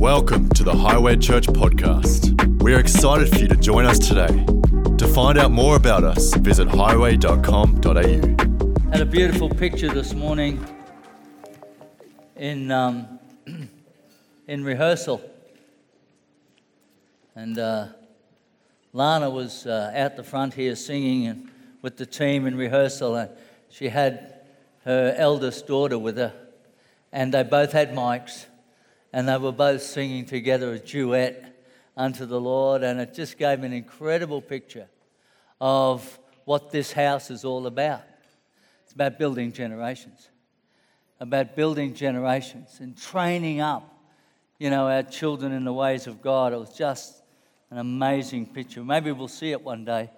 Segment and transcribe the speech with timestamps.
[0.00, 2.62] Welcome to the Highway Church podcast.
[2.62, 4.46] We are excited for you to join us today.
[4.96, 7.92] To find out more about us, visit highway.com.au.
[7.92, 10.64] Had a beautiful picture this morning
[12.36, 13.18] in um,
[14.48, 15.20] in rehearsal,
[17.34, 17.88] and uh,
[18.94, 21.50] Lana was uh, out the front here singing
[21.82, 23.28] with the team in rehearsal, and
[23.68, 24.40] she had
[24.86, 26.32] her eldest daughter with her,
[27.12, 28.46] and they both had mics,
[29.12, 31.46] and they were both singing together a duet
[31.96, 34.88] unto the Lord, and it just gave an incredible picture
[35.60, 38.02] of what this house is all about.
[38.84, 40.28] It's about building generations,
[41.20, 43.98] about building generations and training up,
[44.58, 46.52] you know, our children in the ways of God.
[46.52, 47.22] It was just
[47.70, 48.82] an amazing picture.
[48.82, 50.10] Maybe we'll see it one day.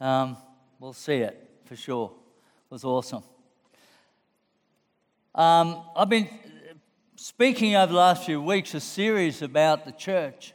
[0.00, 0.36] Um,
[0.78, 2.12] we'll see it for sure.
[2.66, 3.22] It was awesome.
[5.34, 6.28] Um, I've been
[7.22, 10.54] speaking over the last few weeks a series about the church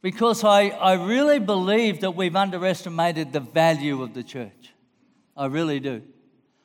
[0.00, 4.72] because I, I really believe that we've underestimated the value of the church.
[5.36, 6.02] I really do.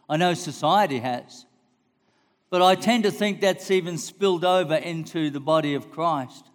[0.10, 1.46] I know society has.
[2.50, 6.50] But I tend to think that's even spilled over into the body of Christ.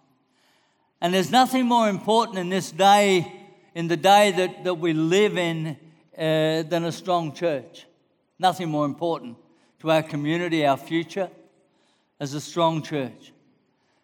[0.99, 3.31] And there's nothing more important in this day,
[3.73, 5.77] in the day that, that we live in,
[6.17, 7.85] uh, than a strong church.
[8.37, 9.37] Nothing more important
[9.79, 11.29] to our community, our future,
[12.19, 13.33] as a strong church.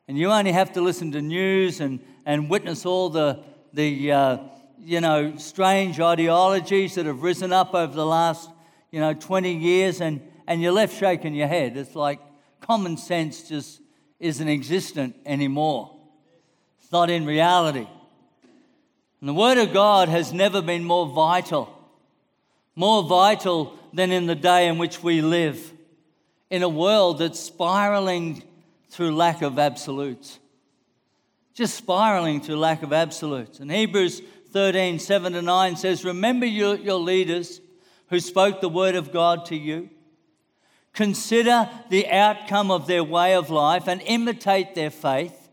[0.07, 3.43] And you only have to listen to news and, and witness all the,
[3.73, 4.37] the uh,
[4.79, 8.49] you know, strange ideologies that have risen up over the last,
[8.91, 11.77] you know, 20 years, and, and you're left shaking your head.
[11.77, 12.19] It's like
[12.61, 13.81] common sense just
[14.19, 15.95] isn't existent anymore.
[16.81, 17.87] It's not in reality.
[19.19, 21.69] And the Word of God has never been more vital,
[22.75, 25.73] more vital than in the day in which we live,
[26.49, 28.43] in a world that's spiraling
[28.89, 30.39] through lack of absolutes.
[31.53, 33.59] Just spiraling through lack of absolutes.
[33.59, 37.61] And Hebrews 13, 7 to 9 says, Remember your, your leaders
[38.09, 39.89] who spoke the word of God to you.
[40.93, 45.49] Consider the outcome of their way of life and imitate their faith.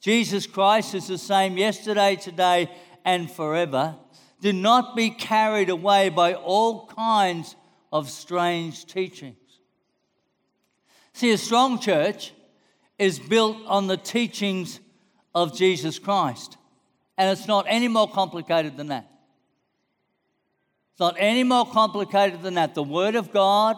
[0.00, 2.70] Jesus Christ is the same yesterday, today,
[3.04, 3.96] and forever.
[4.40, 7.56] Do not be carried away by all kinds
[7.92, 9.36] of strange teachings.
[11.12, 12.32] See, a strong church
[12.98, 14.80] is built on the teachings
[15.34, 16.56] of Jesus Christ.
[17.16, 19.10] And it's not any more complicated than that.
[20.92, 22.74] It's not any more complicated than that.
[22.74, 23.76] The Word of God,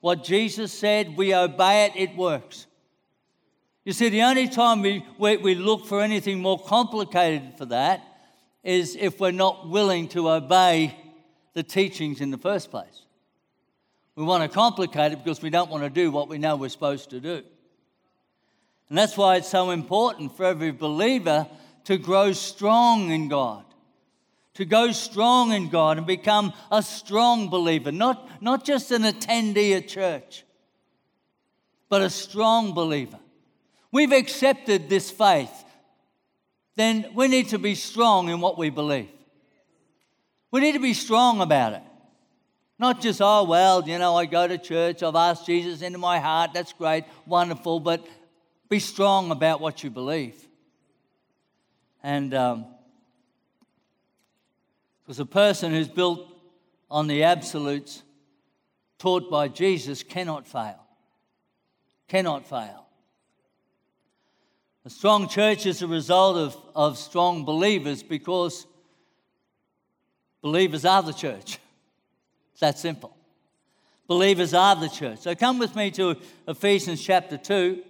[0.00, 2.66] what Jesus said, we obey it, it works.
[3.84, 8.02] You see, the only time we, we, look for anything more complicated for that
[8.62, 10.94] is if we're not willing to obey
[11.54, 13.06] the teachings in the first place.
[14.18, 16.70] We want to complicate it because we don't want to do what we know we're
[16.70, 17.40] supposed to do.
[18.88, 21.46] And that's why it's so important for every believer
[21.84, 23.64] to grow strong in God,
[24.54, 29.76] to go strong in God and become a strong believer, not, not just an attendee
[29.76, 30.44] at church,
[31.88, 33.20] but a strong believer.
[33.92, 35.64] We've accepted this faith,
[36.74, 39.10] then we need to be strong in what we believe.
[40.50, 41.82] We need to be strong about it.
[42.78, 46.20] Not just, oh, well, you know, I go to church, I've asked Jesus into my
[46.20, 48.06] heart, that's great, wonderful, but
[48.68, 50.46] be strong about what you believe.
[52.02, 52.66] And um,
[55.08, 56.28] a person who's built
[56.90, 58.02] on the absolutes
[58.98, 60.84] taught by Jesus cannot fail.
[62.06, 62.86] Cannot fail.
[64.84, 68.66] A strong church is a result of, of strong believers because
[70.40, 71.58] believers are the church.
[72.58, 73.16] It's that simple.
[74.08, 75.20] Believers are the church.
[75.20, 76.16] So come with me to
[76.48, 77.84] Ephesians chapter 2.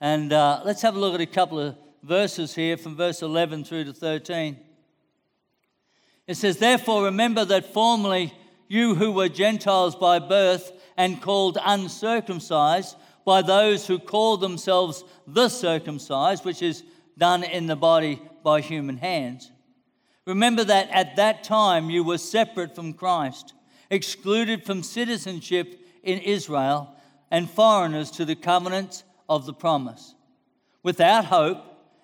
[0.00, 3.64] And uh, let's have a look at a couple of verses here from verse 11
[3.64, 4.56] through to 13.
[6.28, 8.32] It says, Therefore, remember that formerly
[8.68, 12.94] you who were Gentiles by birth and called uncircumcised
[13.24, 16.84] by those who call themselves the circumcised, which is
[17.18, 19.50] done in the body by human hands.
[20.24, 23.54] Remember that at that time you were separate from Christ,
[23.92, 26.96] excluded from citizenship in Israel,
[27.30, 30.14] and foreigners to the covenants of the promise,
[30.82, 31.58] without hope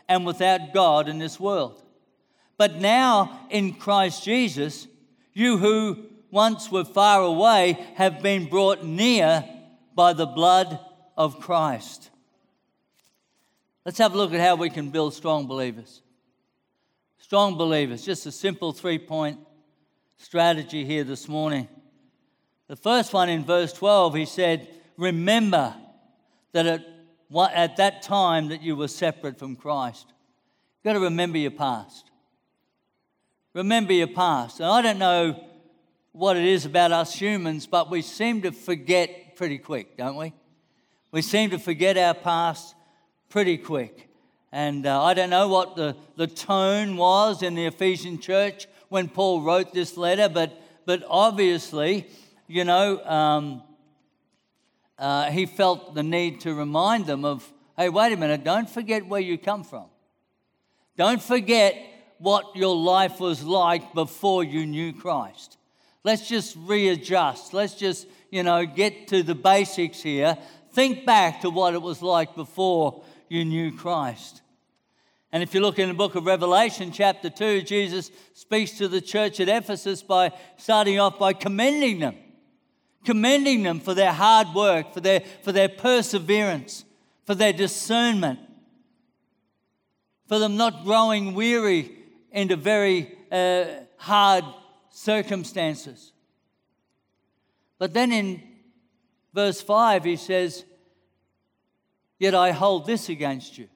[0.08, 1.82] and without God in this world.
[2.56, 4.86] But now in Christ Jesus,
[5.32, 9.44] you who once were far away have been brought near
[9.94, 10.78] by the blood
[11.16, 12.10] of Christ.
[13.84, 16.02] Let's have a look at how we can build strong believers.
[17.18, 19.38] Strong believers, just a simple three point
[20.18, 21.68] strategy here this morning.
[22.68, 25.74] The first one in verse 12, he said, Remember
[26.52, 26.86] that at
[27.52, 30.06] at that time that you were separate from Christ.
[30.08, 32.10] You've got to remember your past.
[33.54, 34.60] Remember your past.
[34.60, 35.44] And I don't know
[36.12, 40.32] what it is about us humans, but we seem to forget pretty quick, don't we?
[41.10, 42.74] We seem to forget our past
[43.28, 44.08] pretty quick.
[44.52, 49.08] And uh, I don't know what the, the tone was in the Ephesian church when
[49.08, 52.06] Paul wrote this letter, but, but obviously,
[52.48, 53.62] you know, um,
[54.98, 59.06] uh, he felt the need to remind them of hey, wait a minute, don't forget
[59.06, 59.84] where you come from.
[60.96, 61.76] Don't forget
[62.18, 65.58] what your life was like before you knew Christ.
[66.02, 67.54] Let's just readjust.
[67.54, 70.36] Let's just, you know, get to the basics here.
[70.72, 74.42] Think back to what it was like before you knew Christ.
[75.30, 79.00] And if you look in the book of Revelation, chapter 2, Jesus speaks to the
[79.00, 82.16] church at Ephesus by starting off by commending them
[83.08, 86.84] commending them for their hard work, for their, for their perseverance,
[87.24, 88.38] for their discernment,
[90.26, 91.90] for them not growing weary
[92.30, 93.64] into very uh,
[93.96, 94.44] hard
[94.90, 96.12] circumstances.
[97.78, 98.42] But then in
[99.32, 100.66] verse 5, he says,
[102.18, 103.70] Yet I hold this against you,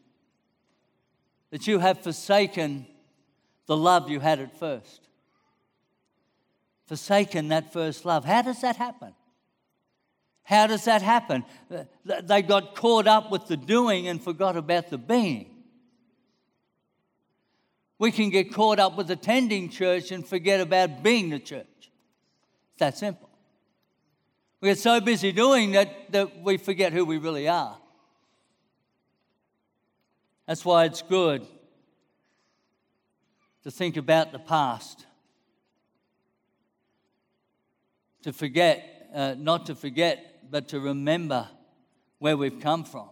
[1.48, 2.86] that you have forsaken
[3.64, 5.08] the love you had at first.
[6.84, 8.26] Forsaken that first love.
[8.26, 9.14] How does that happen?
[10.44, 11.44] How does that happen?
[12.04, 15.48] They got caught up with the doing and forgot about the being.
[17.98, 21.66] We can get caught up with attending church and forget about being the church.
[21.78, 23.30] It's that simple.
[24.60, 27.78] We get so busy doing that, that we forget who we really are.
[30.46, 31.46] That's why it's good
[33.62, 35.06] to think about the past,
[38.22, 41.48] to forget, uh, not to forget but to remember
[42.18, 43.08] where we've come from.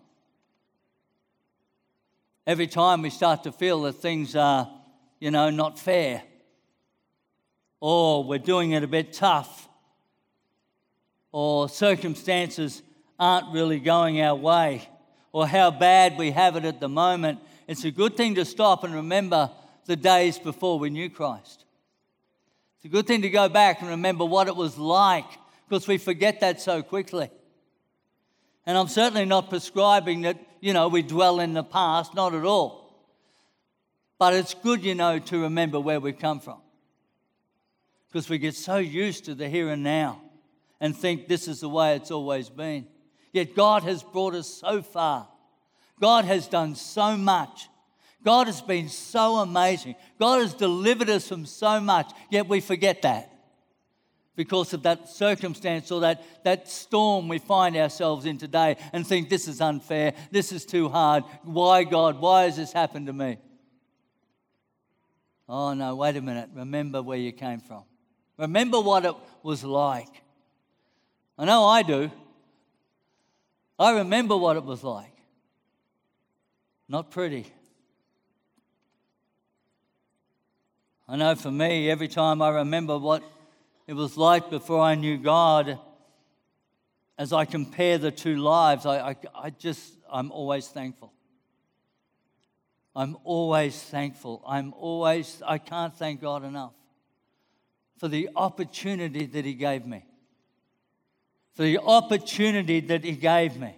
[2.46, 4.70] Every time we start to feel that things are,
[5.20, 6.22] you know, not fair,
[7.81, 9.70] or we're doing it a bit tough,
[11.32, 12.82] or circumstances
[13.19, 14.87] aren't really going our way,
[15.32, 18.84] or how bad we have it at the moment, it's a good thing to stop
[18.84, 19.50] and remember
[19.87, 21.64] the days before we knew Christ.
[22.76, 25.39] It's a good thing to go back and remember what it was like
[25.70, 27.31] because we forget that so quickly.
[28.67, 32.44] And I'm certainly not prescribing that, you know, we dwell in the past, not at
[32.44, 32.93] all.
[34.19, 36.61] But it's good, you know, to remember where we've come from.
[38.08, 40.20] Because we get so used to the here and now
[40.81, 42.88] and think this is the way it's always been.
[43.32, 45.28] Yet God has brought us so far.
[46.00, 47.69] God has done so much.
[48.25, 49.94] God has been so amazing.
[50.19, 53.31] God has delivered us from so much, yet we forget that
[54.40, 59.28] because of that circumstance or that, that storm we find ourselves in today and think
[59.28, 61.25] this is unfair, this is too hard.
[61.42, 62.19] Why, God?
[62.19, 63.37] Why has this happened to me?
[65.46, 66.48] Oh, no, wait a minute.
[66.54, 67.82] Remember where you came from.
[68.38, 70.22] Remember what it was like.
[71.37, 72.10] I know I do.
[73.78, 75.12] I remember what it was like.
[76.88, 77.46] Not pretty.
[81.06, 83.22] I know for me, every time I remember what
[83.90, 85.76] it was like before I knew God.
[87.19, 91.12] As I compare the two lives, I, I, I just, I'm always thankful.
[92.94, 94.44] I'm always thankful.
[94.47, 96.73] I'm always, I can't thank God enough
[97.99, 100.04] for the opportunity that He gave me.
[101.56, 103.75] For the opportunity that He gave me.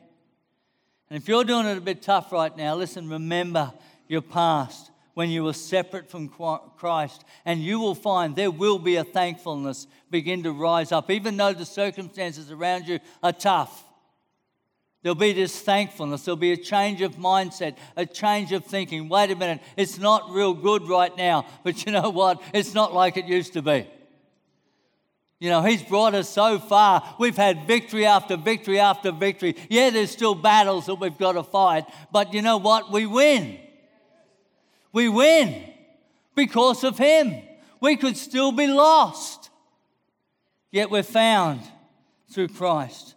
[1.09, 3.73] And if you're doing it a bit tough right now, listen, remember
[4.09, 7.25] your past when you were separate from Christ.
[7.45, 11.53] And you will find there will be a thankfulness begin to rise up, even though
[11.53, 13.85] the circumstances around you are tough.
[15.03, 16.25] There'll be this thankfulness.
[16.25, 19.09] There'll be a change of mindset, a change of thinking.
[19.09, 22.41] Wait a minute, it's not real good right now, but you know what?
[22.55, 23.89] It's not like it used to be.
[25.41, 27.17] You know, He's brought us so far.
[27.19, 29.57] We've had victory after victory after victory.
[29.69, 32.93] Yeah, there's still battles that we've got to fight, but you know what?
[32.93, 33.59] We win.
[34.93, 35.71] We win
[36.35, 37.43] because of Him.
[37.81, 39.51] We could still be lost,
[40.71, 41.63] yet we're found
[42.31, 43.15] through Christ.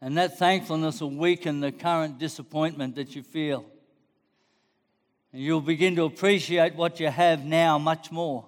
[0.00, 3.64] And that thankfulness will weaken the current disappointment that you feel.
[5.32, 8.46] And you'll begin to appreciate what you have now much more.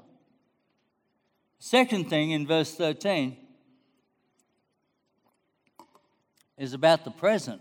[1.59, 3.37] Second thing in verse 13
[6.59, 7.61] is about the present.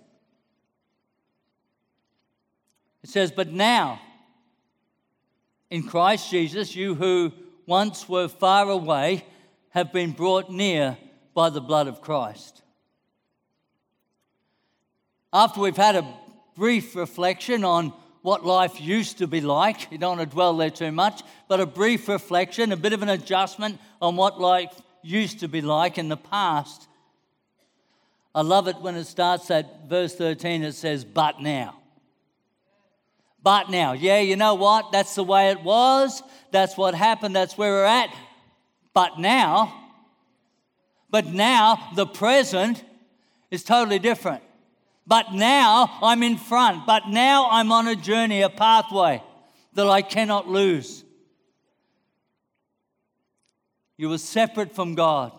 [3.05, 4.01] It says, But now,
[5.69, 7.31] in Christ Jesus, you who
[7.67, 9.23] once were far away
[9.69, 10.97] have been brought near
[11.35, 12.63] by the blood of Christ.
[15.31, 16.13] after we've had a
[16.55, 17.93] brief reflection on
[18.23, 21.59] what life used to be like, you don't want to dwell there too much, but
[21.59, 25.99] a brief reflection, a bit of an adjustment on what life used to be like
[25.99, 26.87] in the past.
[28.33, 31.84] I love it when it starts at verse 13, it says, But now.
[33.45, 33.93] But now.
[33.93, 34.91] Yeah, you know what?
[34.91, 36.23] That's the way it was.
[36.49, 37.35] That's what happened.
[37.35, 38.09] That's where we're at.
[38.91, 39.91] But now,
[41.11, 42.83] but now the present
[43.51, 44.41] is totally different.
[45.05, 46.87] But now I'm in front.
[46.87, 49.21] But now I'm on a journey, a pathway
[49.75, 51.03] that I cannot lose.
[53.95, 55.31] You were separate from God.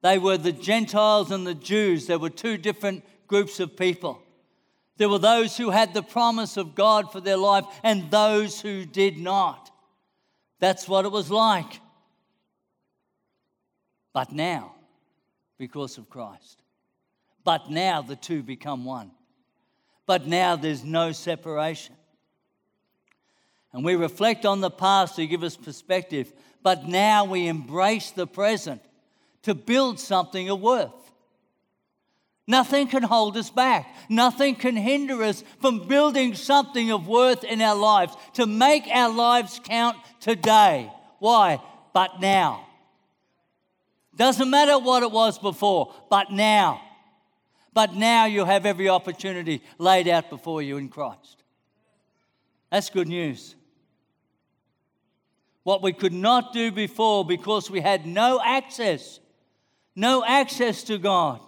[0.00, 2.06] They were the Gentiles and the Jews.
[2.06, 4.22] There were two different groups of people.
[4.96, 8.84] There were those who had the promise of God for their life and those who
[8.86, 9.70] did not.
[10.58, 11.80] That's what it was like.
[14.12, 14.74] But now,
[15.58, 16.62] because of Christ,
[17.44, 19.10] but now the two become one.
[20.06, 21.94] But now there's no separation.
[23.72, 28.26] And we reflect on the past to give us perspective, but now we embrace the
[28.26, 28.80] present
[29.42, 31.05] to build something of worth.
[32.46, 33.92] Nothing can hold us back.
[34.08, 39.12] Nothing can hinder us from building something of worth in our lives, to make our
[39.12, 40.90] lives count today.
[41.18, 41.60] Why?
[41.92, 42.66] But now.
[44.14, 46.80] Doesn't matter what it was before, but now.
[47.74, 51.42] But now you have every opportunity laid out before you in Christ.
[52.70, 53.54] That's good news.
[55.64, 59.18] What we could not do before because we had no access,
[59.94, 61.40] no access to God,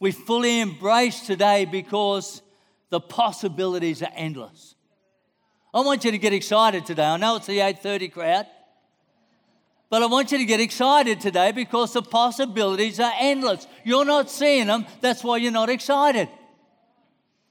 [0.00, 2.42] we fully embrace today because
[2.88, 4.74] the possibilities are endless.
[5.72, 7.04] I want you to get excited today.
[7.04, 8.46] I know it's the 8:30 crowd.
[9.90, 13.66] But I want you to get excited today because the possibilities are endless.
[13.84, 16.28] You're not seeing them, that's why you're not excited.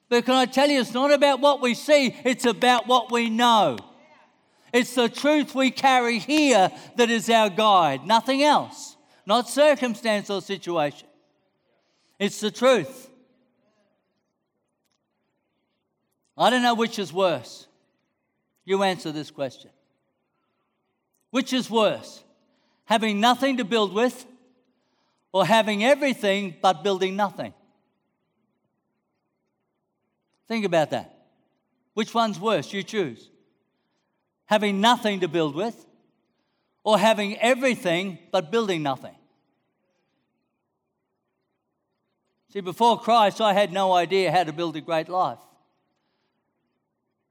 [0.08, 3.30] But can I tell you, it's not about what we see, it's about what we
[3.30, 3.78] know.
[4.72, 10.42] It's the truth we carry here that is our guide, nothing else, not circumstance or
[10.42, 11.09] situation.
[12.20, 13.10] It's the truth.
[16.38, 17.68] I don't know which is worse.
[18.66, 19.72] You answer this question.
[21.32, 22.24] Which is worse?
[22.90, 24.26] having nothing to build with,
[25.32, 27.54] or having everything but building nothing?
[30.48, 31.14] Think about that.
[31.94, 32.74] Which one's worse?
[32.74, 33.30] You choose.
[34.48, 35.86] Having nothing to build with,
[36.84, 39.19] or having everything but building nothing?
[42.52, 45.38] See, before Christ, I had no idea how to build a great life.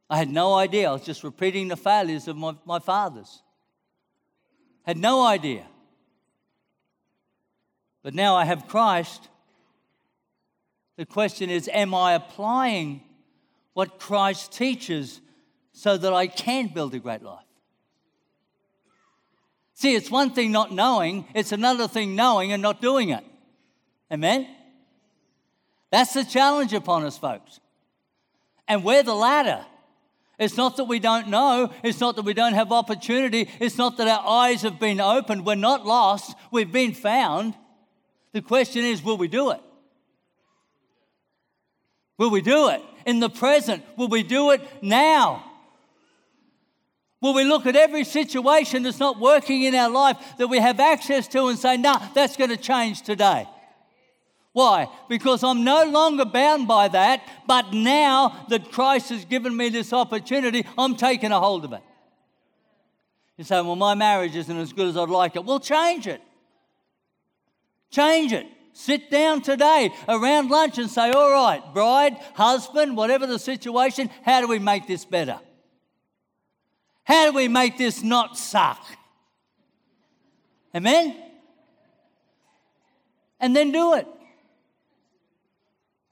[0.09, 0.89] I had no idea.
[0.89, 3.43] I was just repeating the failures of my, my fathers.
[4.85, 5.67] Had no idea.
[8.03, 9.29] But now I have Christ.
[10.97, 13.03] The question is Am I applying
[13.75, 15.21] what Christ teaches
[15.73, 17.45] so that I can build a great life?
[19.75, 23.25] See, it's one thing not knowing, it's another thing knowing and not doing it.
[24.13, 24.49] Amen?
[25.91, 27.61] That's the challenge upon us, folks.
[28.67, 29.65] And we're the latter.
[30.39, 31.73] It's not that we don't know.
[31.83, 33.49] It's not that we don't have opportunity.
[33.59, 35.45] It's not that our eyes have been opened.
[35.45, 36.37] We're not lost.
[36.53, 37.55] We've been found.
[38.33, 39.61] The question is will we do it?
[42.19, 43.83] Will we do it in the present?
[43.97, 45.45] Will we do it now?
[47.21, 50.79] Will we look at every situation that's not working in our life that we have
[50.79, 53.49] access to and say, nah, that's going to change today?
[54.53, 54.89] Why?
[55.09, 59.93] Because I'm no longer bound by that, but now that Christ has given me this
[59.93, 61.83] opportunity, I'm taking a hold of it.
[63.37, 65.45] You say, well, my marriage isn't as good as I'd like it.
[65.45, 66.21] Well, change it.
[67.91, 68.47] Change it.
[68.73, 74.41] Sit down today around lunch and say, all right, bride, husband, whatever the situation, how
[74.41, 75.39] do we make this better?
[77.05, 78.85] How do we make this not suck?
[80.75, 81.17] Amen?
[83.41, 84.07] And then do it.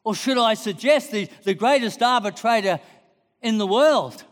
[0.07, 2.79] Or should I suggest the, the greatest arbitrator
[3.43, 4.23] in the world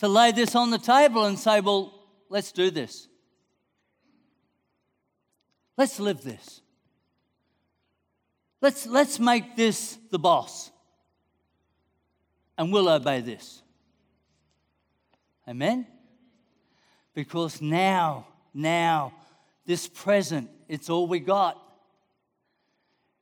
[0.00, 1.94] to lay this on the table and say, well,
[2.28, 3.08] let's do this.
[5.78, 6.60] Let's live this.
[8.60, 10.70] Let's, let's make this the boss.
[12.58, 13.62] And we'll obey this.
[15.48, 15.86] Amen?
[17.14, 19.14] Because now, now,
[19.64, 21.58] this present, it's all we got.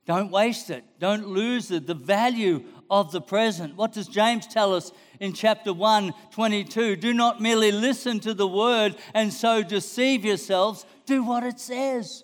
[0.07, 0.85] Don't waste it.
[0.99, 1.85] Don't lose it.
[1.85, 3.75] The value of the present.
[3.75, 6.95] What does James tell us in chapter 1, 22?
[6.95, 10.85] Do not merely listen to the word and so deceive yourselves.
[11.05, 12.23] Do what it says.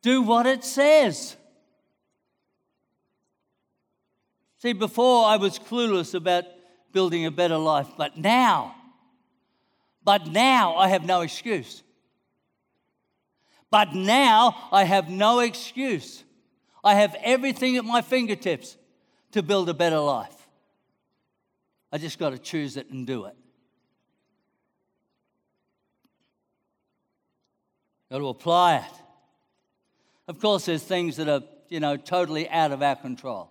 [0.00, 1.36] Do what it says.
[4.58, 6.44] See, before I was clueless about
[6.90, 8.74] building a better life, but now,
[10.02, 11.83] but now I have no excuse.
[13.74, 16.22] But now I have no excuse.
[16.84, 18.76] I have everything at my fingertips
[19.32, 20.48] to build a better life.
[21.90, 23.34] I just got to choose it and do it.
[28.12, 28.92] Got to apply it.
[30.28, 33.50] Of course, there's things that are, you know, totally out of our control.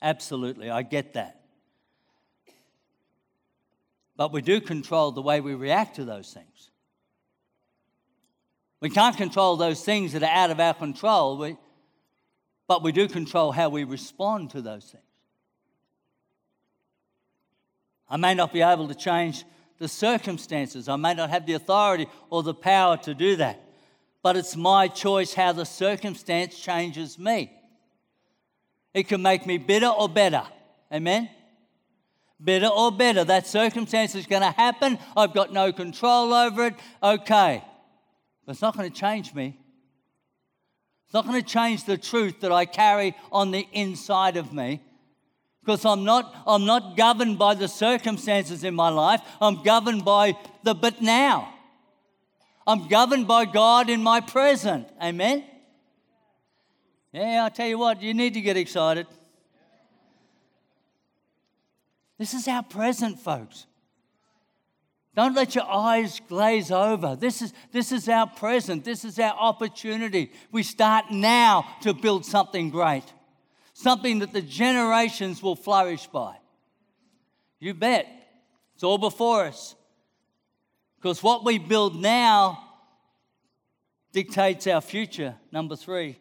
[0.00, 1.42] Absolutely, I get that.
[4.16, 6.70] But we do control the way we react to those things.
[8.84, 11.56] We can't control those things that are out of our control, we,
[12.68, 15.02] but we do control how we respond to those things.
[18.10, 19.46] I may not be able to change
[19.78, 23.58] the circumstances, I may not have the authority or the power to do that,
[24.22, 27.50] but it's my choice how the circumstance changes me.
[28.92, 30.42] It can make me bitter or better.
[30.92, 31.30] Amen?
[32.38, 33.24] Bitter or better.
[33.24, 34.98] That circumstance is going to happen.
[35.16, 36.74] I've got no control over it.
[37.02, 37.64] Okay.
[38.46, 39.58] It's not going to change me.
[41.06, 44.82] It's not going to change the truth that I carry on the inside of me.
[45.60, 49.22] Because I'm not, I'm not governed by the circumstances in my life.
[49.40, 51.54] I'm governed by the but now.
[52.66, 54.88] I'm governed by God in my present.
[55.02, 55.44] Amen?
[57.12, 59.06] Yeah, I tell you what, you need to get excited.
[62.18, 63.66] This is our present, folks.
[65.14, 67.14] Don't let your eyes glaze over.
[67.14, 68.84] This is, this is our present.
[68.84, 70.32] This is our opportunity.
[70.50, 73.04] We start now to build something great,
[73.74, 76.36] something that the generations will flourish by.
[77.60, 78.08] You bet.
[78.74, 79.76] It's all before us.
[80.96, 82.58] Because what we build now
[84.12, 85.36] dictates our future.
[85.52, 86.18] Number three.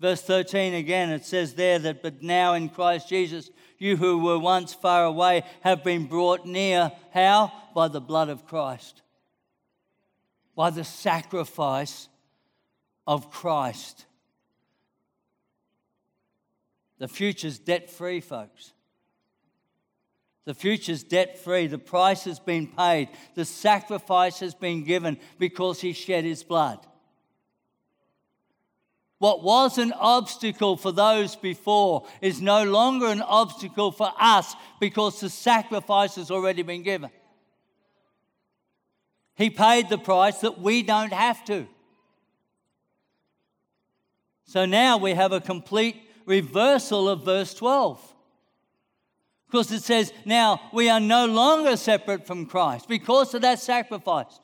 [0.00, 4.38] Verse 13 again, it says there that, but now in Christ Jesus, you who were
[4.38, 6.90] once far away have been brought near.
[7.12, 7.52] How?
[7.74, 9.02] By the blood of Christ,
[10.56, 12.08] by the sacrifice
[13.06, 14.06] of Christ.
[16.98, 18.72] The future's debt free, folks.
[20.46, 21.66] The future's debt free.
[21.66, 23.08] The price has been paid.
[23.34, 26.86] The sacrifice has been given because he shed his blood.
[29.20, 35.20] What was an obstacle for those before is no longer an obstacle for us because
[35.20, 37.10] the sacrifice has already been given.
[39.34, 41.66] He paid the price that we don't have to.
[44.46, 48.14] So now we have a complete reversal of verse 12.
[49.48, 54.40] Because it says, now we are no longer separate from Christ because of that sacrifice.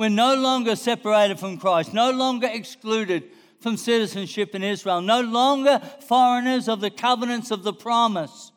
[0.00, 3.24] We're no longer separated from Christ, no longer excluded
[3.60, 8.50] from citizenship in Israel, no longer foreigners of the covenants of the promise,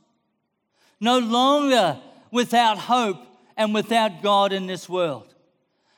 [1.02, 2.00] no longer
[2.32, 3.18] without hope
[3.58, 5.36] and without God in this world.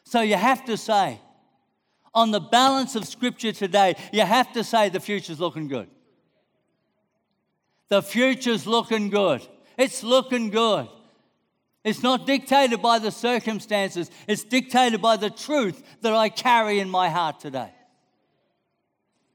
[0.04, 1.22] So you have to say,
[2.12, 5.90] on the balance of Scripture today, you have to say the future's looking good.
[7.90, 9.48] The future's looking good.
[9.78, 10.88] It's looking good.
[11.86, 16.90] It's not dictated by the circumstances, it's dictated by the truth that I carry in
[16.90, 17.72] my heart today.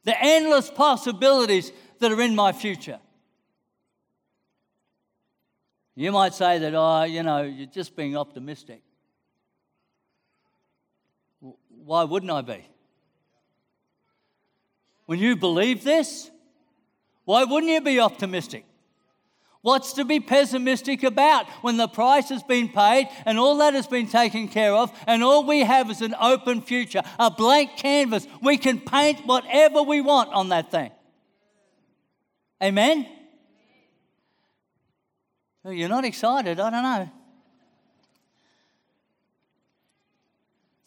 [0.03, 2.99] The endless possibilities that are in my future.
[5.95, 8.83] You might say that, oh, you know, you're just being optimistic.
[11.85, 12.67] Why wouldn't I be?
[15.07, 16.29] When you believe this,
[17.25, 18.65] why wouldn't you be optimistic?
[19.62, 23.87] What's to be pessimistic about when the price has been paid and all that has
[23.87, 28.27] been taken care of, and all we have is an open future, a blank canvas?
[28.42, 30.90] We can paint whatever we want on that thing.
[32.62, 33.07] Amen?
[35.62, 37.11] Well, you're not excited, I don't know.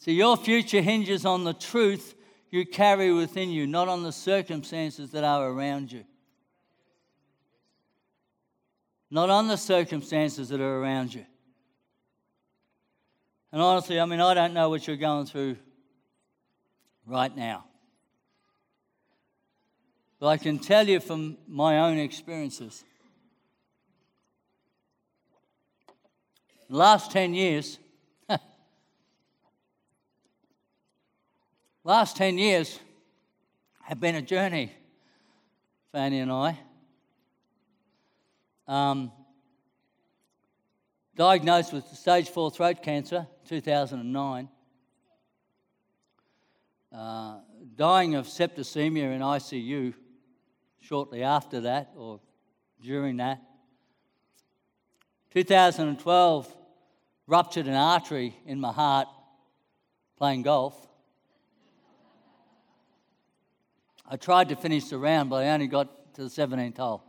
[0.00, 2.14] See, your future hinges on the truth
[2.50, 6.04] you carry within you, not on the circumstances that are around you
[9.14, 11.24] not on the circumstances that are around you.
[13.52, 15.56] And honestly, I mean, I don't know what you're going through
[17.06, 17.64] right now.
[20.18, 22.82] But I can tell you from my own experiences.
[26.68, 27.78] The last 10 years,
[31.84, 32.80] last 10 years
[33.82, 34.72] have been a journey,
[35.92, 36.58] Fanny and I.
[38.66, 39.12] Um,
[41.16, 44.48] diagnosed with stage four throat cancer, 2009.
[46.92, 47.38] Uh,
[47.76, 49.94] dying of septicemia in ICU,
[50.80, 52.20] shortly after that or
[52.80, 53.42] during that.
[55.32, 56.56] 2012,
[57.26, 59.08] ruptured an artery in my heart
[60.16, 60.74] playing golf.
[64.08, 67.02] I tried to finish the round, but I only got to the 17th hole.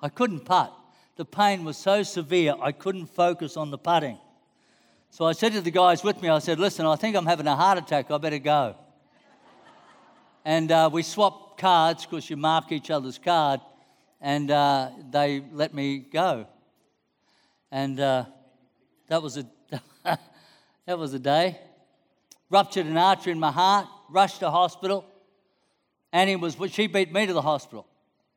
[0.00, 0.72] I couldn't putt.
[1.16, 4.18] The pain was so severe, I couldn't focus on the putting.
[5.10, 7.46] So I said to the guys with me, I said, Listen, I think I'm having
[7.46, 8.10] a heart attack.
[8.10, 8.74] I better go.
[10.44, 13.60] and uh, we swapped cards because you mark each other's card,
[14.20, 16.48] and uh, they let me go.
[17.70, 18.24] And uh,
[19.06, 19.46] that was a
[20.86, 21.60] that was a day.
[22.50, 23.86] Ruptured an artery in my heart.
[24.10, 25.04] Rushed to hospital.
[26.12, 27.86] Annie was she beat me to the hospital.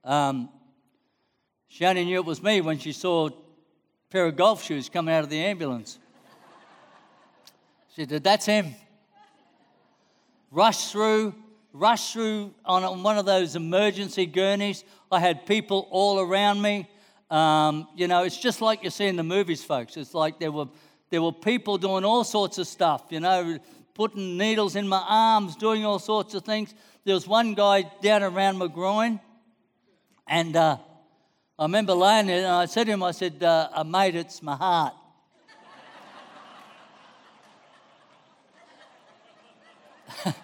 [0.03, 0.49] Um,
[1.67, 3.31] she only knew it was me when she saw a
[4.09, 5.99] pair of golf shoes coming out of the ambulance.
[7.95, 8.75] She said, "That's him."
[10.51, 11.35] Rushed through,
[11.73, 14.83] rushed through on one of those emergency gurneys.
[15.11, 16.89] I had people all around me.
[17.29, 19.97] Um, you know, it's just like you see in the movies, folks.
[19.97, 20.67] It's like there were,
[21.09, 23.59] there were people doing all sorts of stuff, you know,
[23.93, 26.73] putting needles in my arms, doing all sorts of things.
[27.03, 29.19] There was one guy down around my groin,
[30.27, 30.77] and uh,
[31.59, 34.43] I remember laying there, and I said to him, I said, uh, uh mate, it's
[34.43, 34.93] my heart.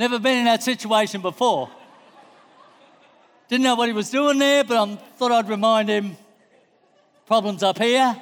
[0.00, 1.70] Never been in that situation before.
[3.46, 6.16] Didn't know what he was doing there, but I thought I'd remind him
[7.24, 8.20] problems up here.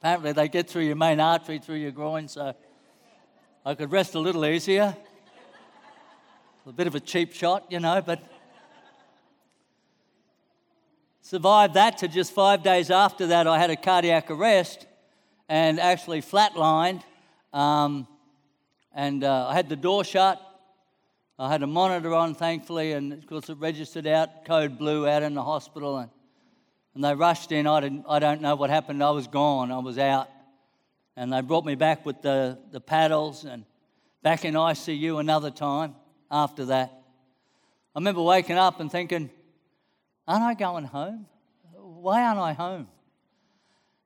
[0.00, 2.54] Apparently, they get through your main artery, through your groin, so
[3.66, 4.96] I could rest a little easier.
[6.66, 8.22] A bit of a cheap shot, you know, but
[11.28, 14.86] survived that to just five days after that, I had a cardiac arrest
[15.46, 17.02] and actually flatlined.
[17.52, 18.08] Um,
[18.94, 20.40] and uh, I had the door shut.
[21.38, 25.22] I had a monitor on, thankfully, and of course it registered out, code blue out
[25.22, 25.98] in the hospital.
[25.98, 26.10] And,
[26.94, 27.66] and they rushed in.
[27.66, 29.04] I, didn't, I don't know what happened.
[29.04, 29.70] I was gone.
[29.70, 30.30] I was out.
[31.14, 33.66] And they brought me back with the, the paddles and
[34.22, 35.94] back in ICU another time
[36.30, 36.90] after that.
[37.94, 39.28] I remember waking up and thinking,
[40.28, 41.26] aren't I going home?
[41.72, 42.86] Why aren't I home?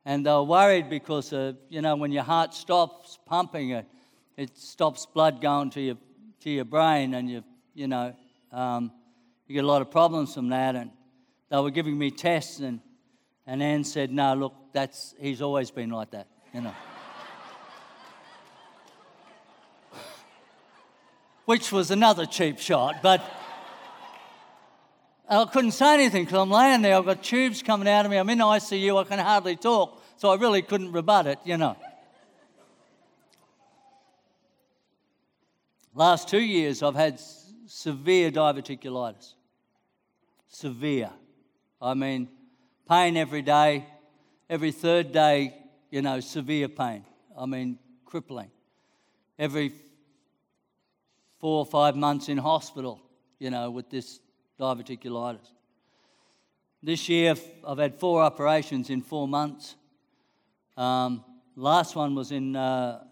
[0.04, 3.86] And they were worried because, of, you know, when your heart stops pumping, it,
[4.36, 5.96] it stops blood going to your
[6.40, 8.14] to your brain, and you you know
[8.50, 8.90] um,
[9.46, 10.74] you get a lot of problems from that.
[10.74, 10.90] And
[11.50, 12.80] they were giving me tests, and
[13.46, 16.74] and Anne said, "No, look, that's he's always been like that, you know."
[21.44, 23.41] Which was another cheap shot, but.
[25.32, 26.94] I couldn't say anything because I'm laying there.
[26.94, 28.18] I've got tubes coming out of me.
[28.18, 29.00] I'm in ICU.
[29.00, 30.02] I can hardly talk.
[30.18, 31.74] So I really couldn't rebut it, you know.
[35.94, 37.18] Last two years, I've had
[37.66, 39.32] severe diverticulitis.
[40.48, 41.10] Severe.
[41.80, 42.28] I mean,
[42.86, 43.86] pain every day,
[44.50, 45.54] every third day,
[45.90, 47.06] you know, severe pain.
[47.38, 48.50] I mean, crippling.
[49.38, 49.72] Every
[51.40, 53.00] four or five months in hospital,
[53.38, 54.20] you know, with this
[54.58, 55.50] diverticulitis.
[56.82, 57.34] This year,
[57.66, 59.76] I've had four operations in four months.
[60.76, 63.04] Um, last one was in uh,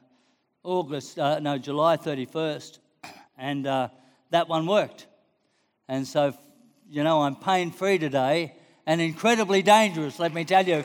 [0.64, 2.78] August, uh, no, July 31st,
[3.38, 3.88] and uh,
[4.30, 5.06] that one worked.
[5.88, 6.34] And so,
[6.88, 8.54] you know, I'm pain free today
[8.86, 10.84] and incredibly dangerous, let me tell you.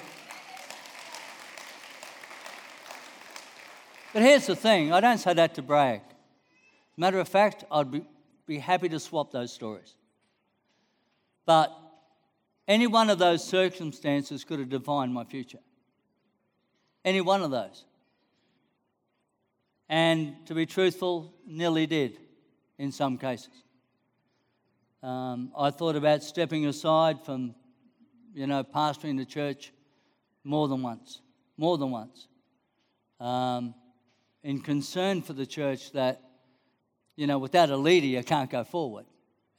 [4.14, 6.02] But here's the thing I don't say that to brag.
[6.96, 8.06] Matter of fact, I'd be,
[8.46, 9.96] be happy to swap those stories.
[11.46, 11.76] But
[12.68, 15.60] any one of those circumstances could have defined my future.
[17.04, 17.86] Any one of those.
[19.88, 22.18] And to be truthful, nearly did
[22.80, 23.54] in some cases.
[25.04, 27.54] Um, I thought about stepping aside from,
[28.34, 29.72] you know, pastoring the church
[30.44, 31.22] more than once,
[31.58, 32.28] more than once,
[33.20, 33.76] um,
[34.44, 36.22] in concern for the church that,
[37.16, 39.06] you know, without a leader, you can't go forward.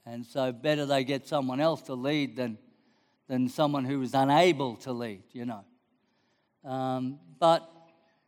[0.06, 2.58] And so better they get someone else to lead than,
[3.28, 5.64] than someone who is unable to lead, you know.
[6.64, 7.68] Um, but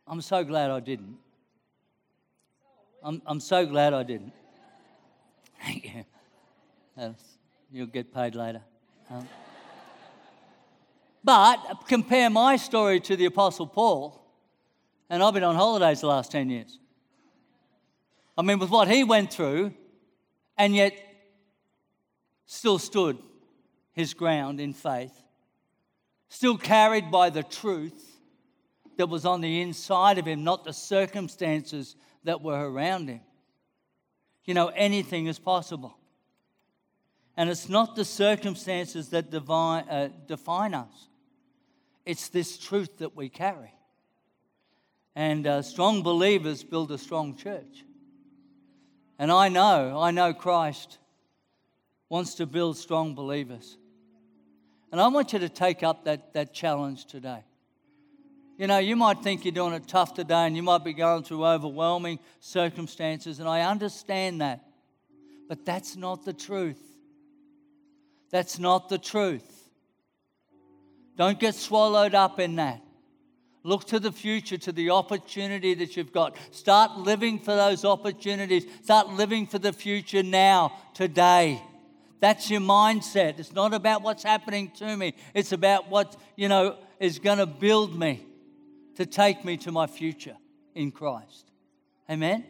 [0.05, 1.17] I'm so glad I didn't.
[3.01, 4.33] I'm, I'm so glad I didn't.
[5.63, 5.93] Thank
[6.97, 7.15] you.
[7.71, 8.61] you'll get paid later.
[9.09, 9.27] Um,
[11.23, 14.21] but compare my story to the Apostle Paul,
[15.09, 16.77] and I've been on holidays the last 10 years.
[18.37, 19.73] I mean, with what he went through,
[20.57, 20.93] and yet
[22.51, 23.15] still stood
[23.91, 25.13] his ground in faith,
[26.29, 28.19] still carried by the truth
[28.97, 33.21] that was on the inside of him, not the circumstances that were around him.
[34.45, 35.95] You know, anything is possible.
[37.37, 41.07] And it's not the circumstances that divine, uh, define us,
[42.03, 43.75] it's this truth that we carry.
[45.15, 47.85] And uh, strong believers build a strong church.
[49.19, 50.97] And I know, I know Christ
[52.09, 53.77] wants to build strong believers.
[54.91, 57.43] And I want you to take up that, that challenge today.
[58.57, 61.23] You know, you might think you're doing it tough today and you might be going
[61.23, 64.65] through overwhelming circumstances, and I understand that.
[65.47, 66.81] But that's not the truth.
[68.31, 69.69] That's not the truth.
[71.15, 72.81] Don't get swallowed up in that.
[73.63, 76.37] Look to the future, to the opportunity that you've got.
[76.51, 78.65] Start living for those opportunities.
[78.83, 81.61] Start living for the future now, today.
[82.19, 83.39] That's your mindset.
[83.39, 85.13] It's not about what's happening to me.
[85.33, 88.25] It's about what, you know, is going to build me
[88.95, 90.35] to take me to my future
[90.75, 91.49] in Christ.
[92.09, 92.45] Amen.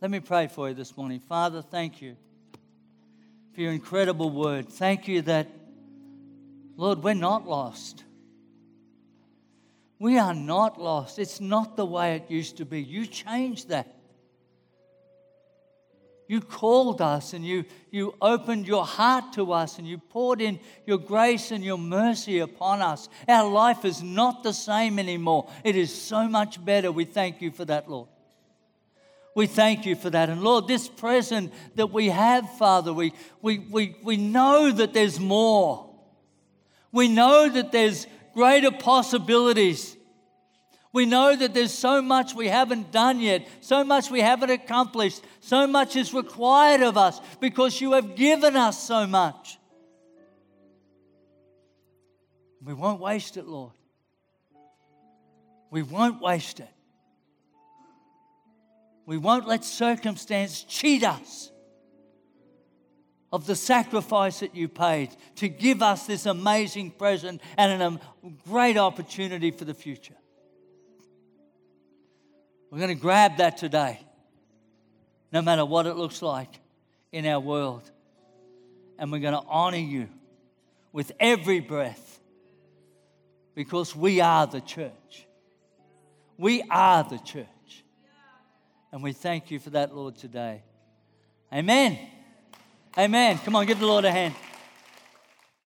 [0.00, 1.20] Let me pray for you this morning.
[1.20, 2.16] Father, thank you
[3.54, 4.68] for your incredible word.
[4.68, 5.48] Thank you that,
[6.76, 8.02] Lord, we're not lost.
[10.00, 11.20] We are not lost.
[11.20, 12.82] It's not the way it used to be.
[12.82, 13.94] You changed that.
[16.32, 20.60] You called us and you, you opened your heart to us and you poured in
[20.86, 23.10] your grace and your mercy upon us.
[23.28, 25.50] Our life is not the same anymore.
[25.62, 26.90] It is so much better.
[26.90, 28.08] We thank you for that, Lord.
[29.34, 30.30] We thank you for that.
[30.30, 35.20] And Lord, this present that we have, Father, we, we, we, we know that there's
[35.20, 35.90] more.
[36.92, 39.98] We know that there's greater possibilities.
[40.92, 45.22] We know that there's so much we haven't done yet, so much we haven't accomplished,
[45.40, 49.58] so much is required of us because you have given us so much.
[52.62, 53.72] We won't waste it, Lord.
[55.70, 56.68] We won't waste it.
[59.06, 61.50] We won't let circumstance cheat us
[63.32, 68.00] of the sacrifice that you paid to give us this amazing present and a
[68.48, 70.14] great opportunity for the future.
[72.72, 74.00] We're going to grab that today,
[75.30, 76.48] no matter what it looks like
[77.12, 77.82] in our world.
[78.98, 80.08] And we're going to honor you
[80.90, 82.18] with every breath
[83.54, 85.26] because we are the church.
[86.38, 87.46] We are the church.
[88.90, 90.62] And we thank you for that, Lord, today.
[91.52, 91.98] Amen.
[92.96, 93.36] Amen.
[93.44, 94.34] Come on, give the Lord a hand.